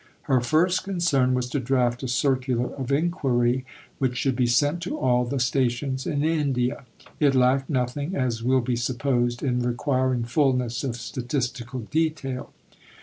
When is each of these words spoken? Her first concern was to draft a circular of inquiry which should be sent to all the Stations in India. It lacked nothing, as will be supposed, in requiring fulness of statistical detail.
Her 0.23 0.41
first 0.41 0.83
concern 0.83 1.35
was 1.35 1.47
to 1.51 1.59
draft 1.59 2.01
a 2.01 2.07
circular 2.07 2.73
of 2.73 2.91
inquiry 2.91 3.67
which 3.99 4.17
should 4.17 4.35
be 4.35 4.47
sent 4.47 4.81
to 4.81 4.97
all 4.97 5.25
the 5.25 5.39
Stations 5.39 6.07
in 6.07 6.23
India. 6.23 6.85
It 7.19 7.35
lacked 7.35 7.69
nothing, 7.69 8.15
as 8.15 8.41
will 8.41 8.61
be 8.61 8.75
supposed, 8.75 9.43
in 9.43 9.59
requiring 9.59 10.23
fulness 10.23 10.83
of 10.83 10.95
statistical 10.95 11.81
detail. 11.91 12.51